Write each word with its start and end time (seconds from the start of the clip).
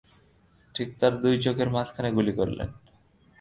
ঠিক 0.75 0.89
তার 0.99 1.13
দুই 1.21 1.35
চোখের 1.37 1.69
মাঝখানে 1.69 2.09
গুলি 2.11 2.33
করলেন। 2.33 2.69